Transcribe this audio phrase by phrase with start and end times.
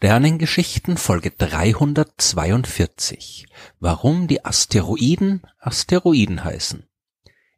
[0.00, 3.46] Sternengeschichten Folge 342.
[3.80, 6.86] Warum die Asteroiden Asteroiden heißen.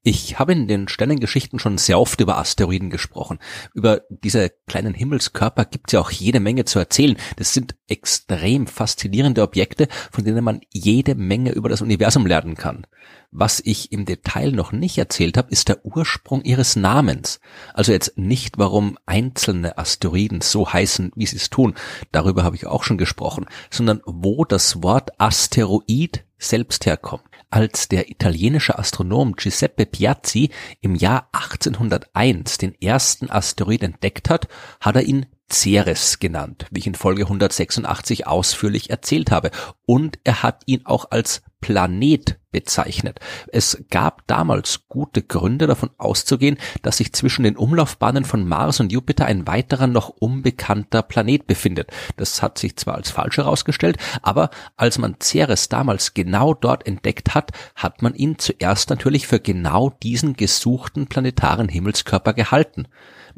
[0.03, 3.39] Ich habe in den Sternengeschichten schon sehr oft über Asteroiden gesprochen.
[3.75, 7.19] Über diese kleinen Himmelskörper gibt es ja auch jede Menge zu erzählen.
[7.37, 12.87] Das sind extrem faszinierende Objekte, von denen man jede Menge über das Universum lernen kann.
[13.31, 17.39] Was ich im Detail noch nicht erzählt habe, ist der Ursprung ihres Namens.
[17.75, 21.75] Also jetzt nicht, warum einzelne Asteroiden so heißen, wie sie es tun.
[22.11, 27.25] Darüber habe ich auch schon gesprochen, sondern wo das Wort Asteroid selbst herkommt.
[27.51, 30.51] Als der italienische Astronom Giuseppe Piazzi
[30.81, 34.49] im Jahr 1801 den ersten Asteroid entdeckt hat,
[34.81, 39.51] hat er ihn Ceres genannt, wie ich in Folge 186 ausführlich erzählt habe.
[39.85, 43.21] Und er hat ihn auch als Planet bezeichnet.
[43.53, 48.93] Es gab damals gute Gründe davon auszugehen, dass sich zwischen den Umlaufbahnen von Mars und
[48.93, 51.91] Jupiter ein weiterer noch unbekannter Planet befindet.
[52.17, 57.35] Das hat sich zwar als falsch herausgestellt, aber als man Ceres damals genau dort entdeckt
[57.35, 62.89] hat, hat man ihn zuerst natürlich für genau diesen gesuchten planetaren Himmelskörper gehalten.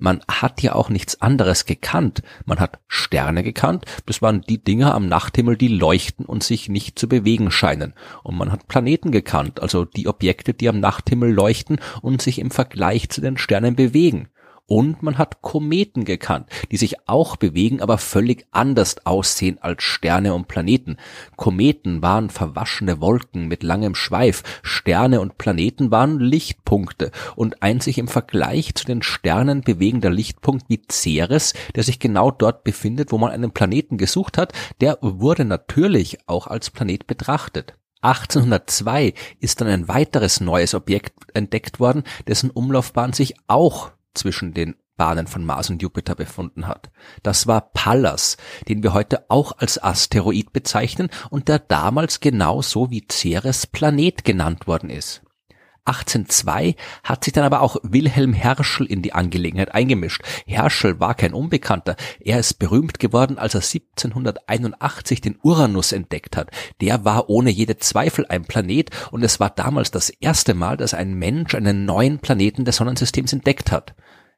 [0.02, 2.24] Man hat ja auch nichts anderes gekannt.
[2.44, 6.98] Man hat Sterne gekannt, das waren die Dinge am Nachthimmel, die leuchten und sich nicht
[6.98, 7.94] zu bewegen scheinen.
[8.24, 12.50] Und man hat Planeten gekannt, also die Objekte, die am Nachthimmel leuchten und sich im
[12.50, 14.26] Vergleich zu den Sternen bewegen.
[14.66, 20.34] Und man hat Kometen gekannt, die sich auch bewegen, aber völlig anders aussehen als Sterne
[20.34, 20.96] und Planeten.
[21.36, 27.98] Kometen waren verwaschene Wolken mit langem Schweif, Sterne und Planeten waren Lichtpunkte und ein sich
[27.98, 33.18] im Vergleich zu den Sternen bewegender Lichtpunkt wie Ceres, der sich genau dort befindet, wo
[33.18, 37.74] man einen Planeten gesucht hat, der wurde natürlich auch als Planet betrachtet.
[38.02, 44.76] 1802 ist dann ein weiteres neues Objekt entdeckt worden, dessen Umlaufbahn sich auch zwischen den
[44.96, 46.90] Bahnen von Mars und Jupiter befunden hat.
[47.22, 48.36] Das war Pallas,
[48.68, 54.66] den wir heute auch als Asteroid bezeichnen und der damals genauso wie Ceres Planet genannt
[54.66, 55.21] worden ist.
[55.84, 60.22] 1802 hat sich dann aber auch Wilhelm Herschel in die Angelegenheit eingemischt.
[60.46, 61.96] Herschel war kein Unbekannter.
[62.20, 66.50] Er ist berühmt geworden, als er 1781 den Uranus entdeckt hat.
[66.80, 70.94] Der war ohne jede Zweifel ein Planet und es war damals das erste Mal, dass
[70.94, 73.94] ein Mensch einen neuen Planeten des Sonnensystems entdeckt hat.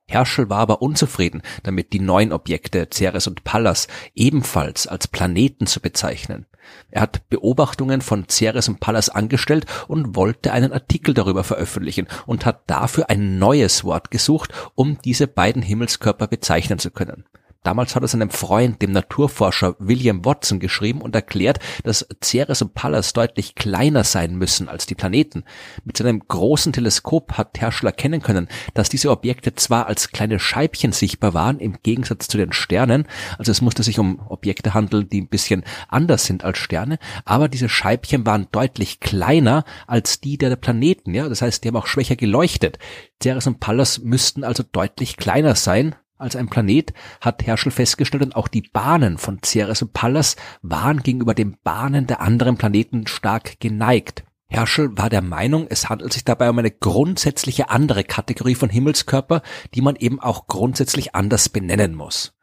[0.06, 5.80] Herschel war aber unzufrieden damit, die neuen Objekte Ceres und Pallas ebenfalls als Planeten zu
[5.80, 6.46] bezeichnen.
[6.90, 12.46] Er hat Beobachtungen von Ceres und Pallas angestellt und wollte einen Artikel darüber veröffentlichen und
[12.46, 17.24] hat dafür ein neues Wort gesucht, um diese beiden Himmelskörper bezeichnen zu können.
[17.64, 22.74] Damals hat er seinem Freund, dem Naturforscher William Watson, geschrieben und erklärt, dass Ceres und
[22.74, 25.44] Pallas deutlich kleiner sein müssen als die Planeten.
[25.84, 30.92] Mit seinem großen Teleskop hat Herschel erkennen können, dass diese Objekte zwar als kleine Scheibchen
[30.92, 33.06] sichtbar waren, im Gegensatz zu den Sternen,
[33.38, 37.48] also es musste sich um Objekte handeln, die ein bisschen anders sind als Sterne, aber
[37.48, 41.86] diese Scheibchen waren deutlich kleiner als die der Planeten, ja, das heißt, die haben auch
[41.86, 42.78] schwächer geleuchtet.
[43.22, 48.36] Ceres und Pallas müssten also deutlich kleiner sein, als ein Planet, hat Herschel festgestellt und
[48.36, 53.60] auch die Bahnen von Ceres und Pallas waren gegenüber den Bahnen der anderen Planeten stark
[53.60, 54.24] geneigt.
[54.48, 59.42] Herschel war der Meinung, es handelt sich dabei um eine grundsätzliche andere Kategorie von Himmelskörper,
[59.74, 62.34] die man eben auch grundsätzlich anders benennen muss.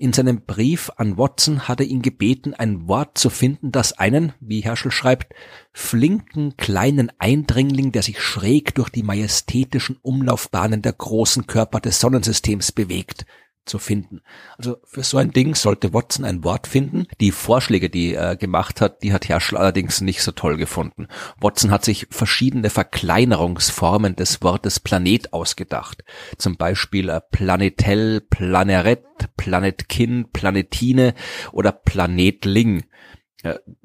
[0.00, 4.32] In seinem Brief an Watson hat er ihn gebeten, ein Wort zu finden, das einen,
[4.40, 5.34] wie Herschel schreibt,
[5.74, 12.72] flinken kleinen Eindringling, der sich schräg durch die majestätischen Umlaufbahnen der großen Körper des Sonnensystems
[12.72, 13.26] bewegt,
[13.64, 14.20] zu finden.
[14.58, 17.06] Also für so ein Ding sollte Watson ein Wort finden.
[17.20, 21.08] Die Vorschläge, die er gemacht hat, die hat Herschel allerdings nicht so toll gefunden.
[21.40, 26.04] Watson hat sich verschiedene Verkleinerungsformen des Wortes Planet ausgedacht.
[26.38, 29.04] Zum Beispiel äh, Planetell, Planeret,
[29.36, 31.14] Planetkin, Planetine
[31.52, 32.84] oder Planetling.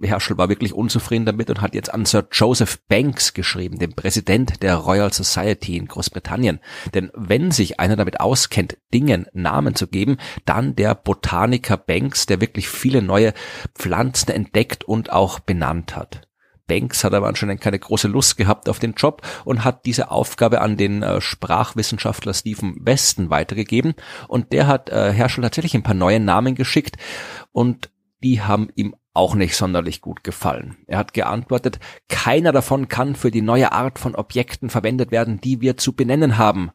[0.02, 4.62] Herschel war wirklich unzufrieden damit und hat jetzt an Sir Joseph Banks geschrieben, dem Präsident
[4.62, 6.60] der Royal Society in Großbritannien.
[6.94, 12.42] Denn wenn sich einer damit auskennt, Dingen Namen zu geben, dann der Botaniker Banks, der
[12.42, 13.34] wirklich viele neue
[13.76, 16.28] Pflanzen entdeckt und auch benannt hat.
[16.68, 20.62] Banks hat aber anscheinend keine große Lust gehabt auf den Job und hat diese Aufgabe
[20.62, 23.94] an den äh, Sprachwissenschaftler Stephen Weston weitergegeben
[24.28, 26.98] und der hat äh, Herschel tatsächlich ein paar neue Namen geschickt
[27.52, 27.92] und
[28.24, 30.78] die haben ihm auch nicht sonderlich gut gefallen.
[30.88, 31.80] Er hat geantwortet,
[32.10, 36.38] keiner davon kann für die neue Art von Objekten verwendet werden, die wir zu benennen
[36.38, 36.72] haben.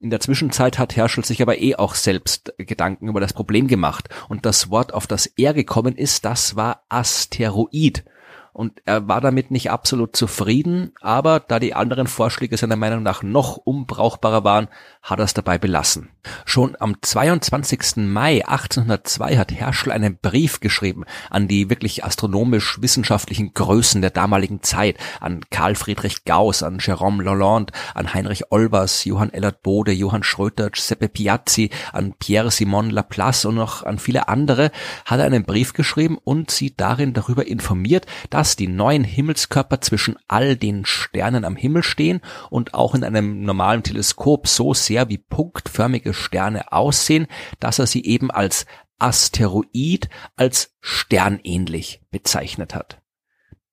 [0.00, 4.08] In der Zwischenzeit hat Herschel sich aber eh auch selbst Gedanken über das Problem gemacht
[4.28, 8.04] und das Wort, auf das er gekommen ist, das war Asteroid.
[8.52, 13.22] Und er war damit nicht absolut zufrieden, aber da die anderen Vorschläge seiner Meinung nach
[13.22, 14.68] noch unbrauchbarer waren,
[15.06, 16.08] hat er es dabei belassen.
[16.44, 17.96] Schon am 22.
[17.98, 24.96] Mai 1802 hat Herschel einen Brief geschrieben an die wirklich astronomisch-wissenschaftlichen Größen der damaligen Zeit,
[25.20, 30.70] an Karl Friedrich Gauss, an Jérôme Lalande, an Heinrich Olbers, Johann Ellert Bode, Johann Schröter,
[30.70, 34.72] Giuseppe Piazzi, an Pierre Simon Laplace und noch an viele andere,
[35.04, 40.16] hat er einen Brief geschrieben und sie darin darüber informiert, dass die neuen Himmelskörper zwischen
[40.26, 42.20] all den Sternen am Himmel stehen
[42.50, 47.26] und auch in einem normalen Teleskop so sehr sehr wie punktförmige Sterne aussehen,
[47.60, 48.64] dass er sie eben als
[48.98, 53.02] Asteroid, als sternähnlich bezeichnet hat.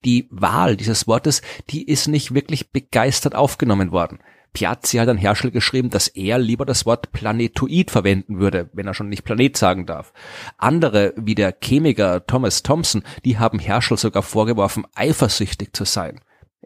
[0.03, 4.19] Die Wahl dieses Wortes, die ist nicht wirklich begeistert aufgenommen worden.
[4.51, 8.93] Piazzi hat an Herschel geschrieben, dass er lieber das Wort Planetoid verwenden würde, wenn er
[8.93, 10.11] schon nicht Planet sagen darf.
[10.57, 16.19] Andere, wie der Chemiker Thomas Thomson, die haben Herschel sogar vorgeworfen, eifersüchtig zu sein.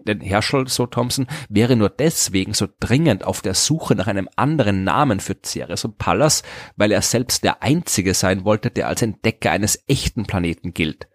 [0.05, 4.83] Denn Herschel, so Thompson, wäre nur deswegen so dringend auf der Suche nach einem anderen
[4.83, 6.43] Namen für Ceres und Pallas,
[6.75, 11.07] weil er selbst der Einzige sein wollte, der als Entdecker eines echten Planeten gilt.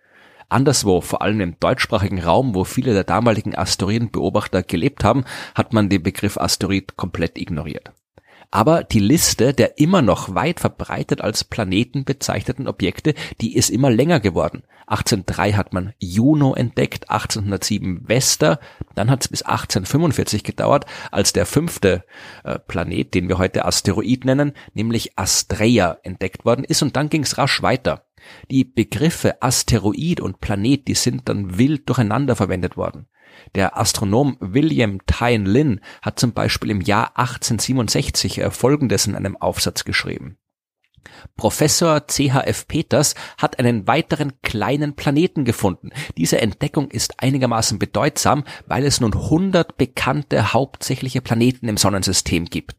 [0.49, 5.25] Anderswo, vor allem im deutschsprachigen Raum, wo viele der damaligen Asteroidenbeobachter gelebt haben,
[5.55, 7.93] hat man den Begriff Asteroid komplett ignoriert.
[8.53, 13.91] Aber die Liste der immer noch weit verbreitet als Planeten bezeichneten Objekte, die ist immer
[13.91, 14.63] länger geworden.
[14.87, 18.59] 1803 hat man Juno entdeckt, 1807 Vesta,
[18.95, 22.05] dann hat es bis 1845 gedauert, als der fünfte
[22.45, 27.23] äh, Planet, den wir heute Asteroid nennen, nämlich Astrea entdeckt worden ist und dann ging
[27.23, 28.05] es rasch weiter.
[28.51, 33.07] Die Begriffe Asteroid und Planet, die sind dann wild durcheinander verwendet worden.
[33.55, 39.37] Der Astronom William Tyne Lynn hat zum Beispiel im Jahr 1867 äh, Folgendes in einem
[39.37, 40.39] Aufsatz geschrieben.
[41.37, 42.69] Professor C.H.F.
[42.69, 45.91] Peters hat einen weiteren kleinen Planeten gefunden.
[46.17, 52.77] Diese Entdeckung ist einigermaßen bedeutsam, weil es nun 100 bekannte hauptsächliche Planeten im Sonnensystem gibt.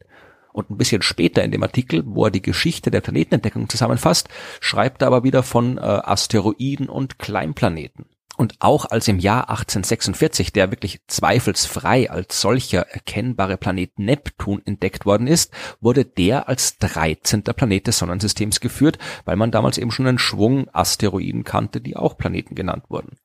[0.54, 4.28] Und ein bisschen später in dem Artikel, wo er die Geschichte der Planetenentdeckung zusammenfasst,
[4.60, 8.06] schreibt er aber wieder von äh, Asteroiden und Kleinplaneten.
[8.36, 15.06] Und auch als im Jahr 1846 der wirklich zweifelsfrei als solcher erkennbare Planet Neptun entdeckt
[15.06, 17.42] worden ist, wurde der als 13.
[17.42, 22.16] Planet des Sonnensystems geführt, weil man damals eben schon einen Schwung Asteroiden kannte, die auch
[22.16, 23.18] Planeten genannt wurden.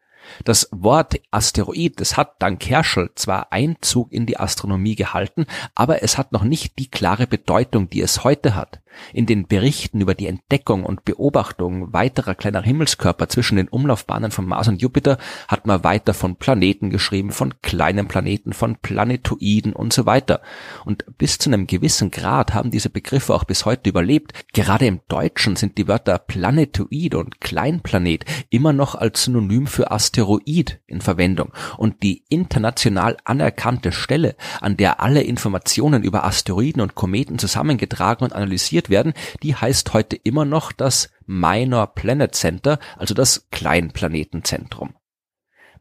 [0.43, 5.45] Das Wort Asteroid, das hat dank Herschel zwar Einzug in die Astronomie gehalten,
[5.75, 8.81] aber es hat noch nicht die klare Bedeutung, die es heute hat.
[9.13, 14.45] In den Berichten über die Entdeckung und Beobachtung weiterer kleiner Himmelskörper zwischen den Umlaufbahnen von
[14.45, 19.93] Mars und Jupiter hat man weiter von Planeten geschrieben, von kleinen Planeten, von Planetoiden und
[19.93, 20.41] so weiter.
[20.85, 24.33] Und bis zu einem gewissen Grad haben diese Begriffe auch bis heute überlebt.
[24.53, 30.79] Gerade im Deutschen sind die Wörter Planetoid und Kleinplanet immer noch als Synonym für Asteroid
[30.87, 31.51] in Verwendung.
[31.77, 38.33] Und die international anerkannte Stelle, an der alle Informationen über Asteroiden und Kometen zusammengetragen und
[38.33, 44.95] analysiert werden, die heißt heute immer noch das Minor Planet Center, also das Kleinplanetenzentrum.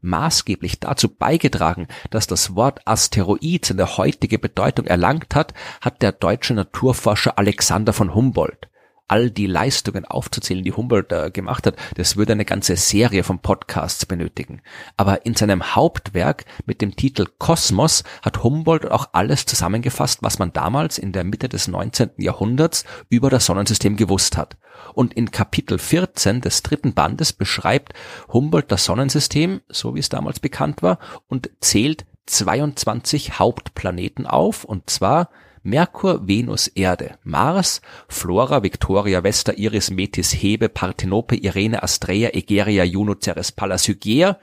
[0.01, 6.55] Maßgeblich dazu beigetragen, dass das Wort Asteroid seine heutige Bedeutung erlangt hat, hat der deutsche
[6.55, 8.69] Naturforscher Alexander von Humboldt
[9.09, 13.41] all die Leistungen aufzuzählen, die Humboldt äh, gemacht hat, das würde eine ganze Serie von
[13.41, 14.61] Podcasts benötigen.
[14.97, 20.53] Aber in seinem Hauptwerk mit dem Titel Kosmos hat Humboldt auch alles zusammengefasst, was man
[20.53, 22.11] damals in der Mitte des 19.
[22.19, 24.57] Jahrhunderts über das Sonnensystem gewusst hat.
[24.95, 27.95] Und in Kapitel 14 des dritten Bandes beschreibt
[28.33, 34.91] Humboldt das Sonnensystem, so wie es damals bekannt war, und zählt 22 Hauptplaneten auf, und
[34.91, 35.31] zwar
[35.63, 43.15] Merkur, Venus, Erde, Mars, Flora, Victoria, Vesta, Iris, Metis, Hebe, Parthenope, Irene, Astrea, Egeria, Juno,
[43.21, 44.39] Ceres, Pallas, Hygieia,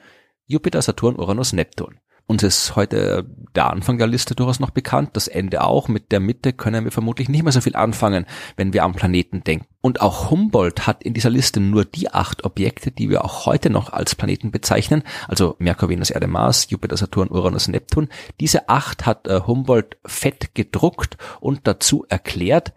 [0.48, 2.00] Jupiter, Saturn, Uranus, Neptun.
[2.28, 3.24] Uns ist heute
[3.56, 5.88] der Anfang der Liste durchaus noch bekannt, das Ende auch.
[5.88, 8.26] Mit der Mitte können wir vermutlich nicht mehr so viel anfangen,
[8.58, 9.68] wenn wir am Planeten denken.
[9.82, 13.70] Und auch Humboldt hat in dieser Liste nur die acht Objekte, die wir auch heute
[13.70, 18.10] noch als Planeten bezeichnen, also Merkur, Venus, Erde, Mars, Jupiter, Saturn, Uranus, Neptun.
[18.40, 22.74] Diese acht hat äh, Humboldt fett gedruckt und dazu erklärt,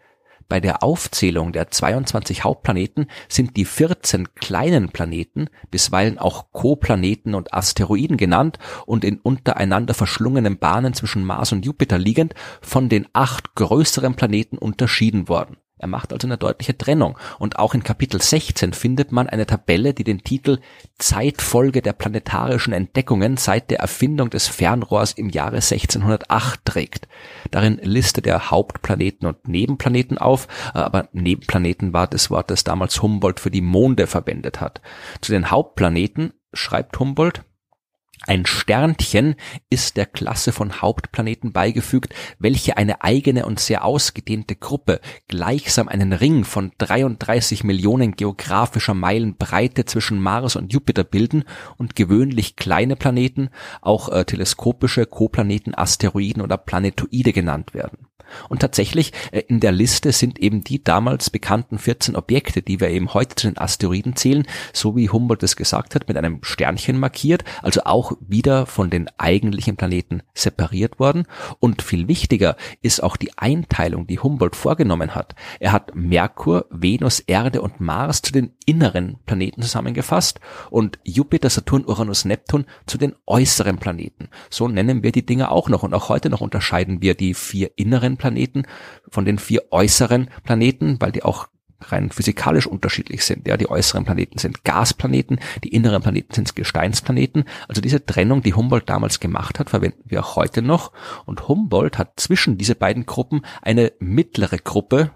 [0.49, 7.53] bei der Aufzählung der 22 Hauptplaneten sind die 14 kleinen Planeten, bisweilen auch Koplaneten und
[7.53, 13.55] Asteroiden genannt und in untereinander verschlungenen Bahnen zwischen Mars und Jupiter liegend, von den acht
[13.55, 17.19] größeren Planeten unterschieden worden er macht also eine deutliche Trennung.
[17.39, 20.59] Und auch in Kapitel 16 findet man eine Tabelle, die den Titel
[20.99, 27.09] Zeitfolge der planetarischen Entdeckungen seit der Erfindung des Fernrohrs im Jahre 1608 trägt.
[27.51, 33.41] Darin listet er Hauptplaneten und Nebenplaneten auf, aber Nebenplaneten war das Wort, das damals Humboldt
[33.41, 34.81] für die Monde verwendet hat.
[35.21, 37.43] Zu den Hauptplaneten schreibt Humboldt,
[38.27, 39.37] Ein Sternchen
[39.71, 46.13] ist der Klasse von Hauptplaneten beigefügt, welche eine eigene und sehr ausgedehnte Gruppe gleichsam einen
[46.13, 51.45] Ring von 33 Millionen geografischer Meilen Breite zwischen Mars und Jupiter bilden
[51.77, 58.08] und gewöhnlich kleine Planeten, auch äh, teleskopische Koplaneten, Asteroiden oder Planetoide genannt werden.
[58.49, 62.89] Und tatsächlich äh, in der Liste sind eben die damals bekannten 14 Objekte, die wir
[62.89, 66.99] eben heute zu den Asteroiden zählen, so wie Humboldt es gesagt hat, mit einem Sternchen
[66.99, 71.25] markiert, also auch wieder von den eigentlichen Planeten separiert worden.
[71.61, 75.35] Und viel wichtiger ist auch die Einteilung, die Humboldt vorgenommen hat.
[75.61, 81.85] Er hat Merkur, Venus, Erde und Mars zu den inneren Planeten zusammengefasst und Jupiter, Saturn,
[81.87, 84.29] Uranus, Neptun zu den äußeren Planeten.
[84.51, 87.71] So nennen wir die Dinge auch noch und auch heute noch unterscheiden wir die vier
[87.77, 88.65] inneren Planeten
[89.09, 91.49] von den vier äußeren Planeten, weil die auch
[91.81, 93.47] rein physikalisch unterschiedlich sind.
[93.47, 97.45] Ja, die äußeren Planeten sind Gasplaneten, die inneren Planeten sind Gesteinsplaneten.
[97.69, 100.93] Also diese Trennung, die Humboldt damals gemacht hat, verwenden wir auch heute noch.
[101.25, 105.13] Und Humboldt hat zwischen diese beiden Gruppen eine mittlere Gruppe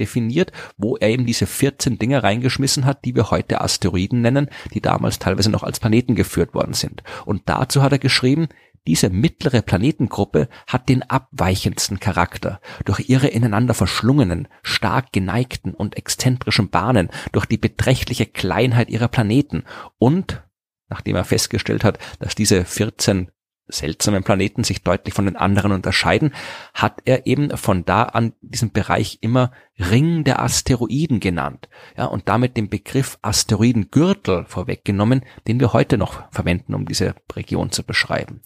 [0.00, 4.80] definiert, wo er eben diese 14 Dinge reingeschmissen hat, die wir heute Asteroiden nennen, die
[4.80, 7.02] damals teilweise noch als Planeten geführt worden sind.
[7.24, 8.48] Und dazu hat er geschrieben,
[8.86, 12.60] diese mittlere Planetengruppe hat den abweichendsten Charakter.
[12.84, 19.64] Durch ihre ineinander verschlungenen, stark geneigten und exzentrischen Bahnen, durch die beträchtliche Kleinheit ihrer Planeten
[19.98, 20.42] und,
[20.88, 23.30] nachdem er festgestellt hat, dass diese 14
[23.68, 26.32] seltsamen Planeten sich deutlich von den anderen unterscheiden,
[26.72, 31.68] hat er eben von da an diesen Bereich immer Ring der Asteroiden genannt.
[31.96, 37.72] Ja, und damit den Begriff Asteroidengürtel vorweggenommen, den wir heute noch verwenden, um diese Region
[37.72, 38.42] zu beschreiben.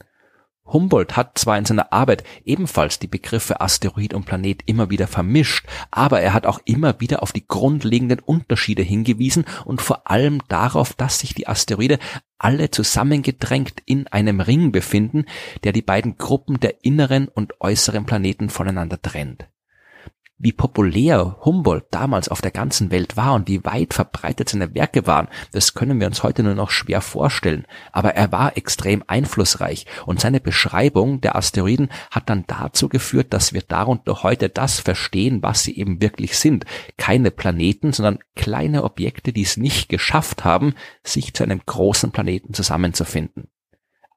[0.72, 5.66] Humboldt hat zwar in seiner Arbeit ebenfalls die Begriffe Asteroid und Planet immer wieder vermischt,
[5.90, 10.94] aber er hat auch immer wieder auf die grundlegenden Unterschiede hingewiesen und vor allem darauf,
[10.94, 11.98] dass sich die Asteroide
[12.38, 15.24] alle zusammengedrängt in einem Ring befinden,
[15.64, 19.48] der die beiden Gruppen der inneren und äußeren Planeten voneinander trennt
[20.40, 25.06] wie populär Humboldt damals auf der ganzen Welt war und wie weit verbreitet seine Werke
[25.06, 27.66] waren, das können wir uns heute nur noch schwer vorstellen.
[27.92, 33.52] Aber er war extrem einflussreich und seine Beschreibung der Asteroiden hat dann dazu geführt, dass
[33.52, 36.64] wir darunter heute das verstehen, was sie eben wirklich sind.
[36.97, 42.54] Keine Planeten, sondern kleine Objekte, die es nicht geschafft haben, sich zu einem großen Planeten
[42.54, 43.50] zusammenzufinden.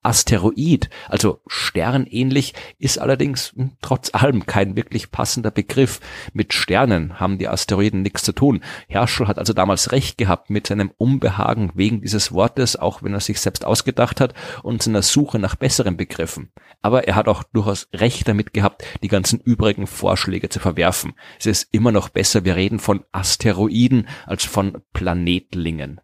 [0.03, 6.00] Asteroid, also sternähnlich, ist allerdings hm, trotz allem kein wirklich passender Begriff.
[6.33, 8.62] Mit Sternen haben die Asteroiden nichts zu tun.
[8.88, 13.19] Herschel hat also damals recht gehabt mit seinem Unbehagen wegen dieses Wortes, auch wenn er
[13.19, 16.51] sich selbst ausgedacht hat und seiner Suche nach besseren Begriffen.
[16.81, 21.13] Aber er hat auch durchaus recht damit gehabt, die ganzen übrigen Vorschläge zu verwerfen.
[21.39, 26.01] Es ist immer noch besser, wir reden von Asteroiden als von Planetlingen.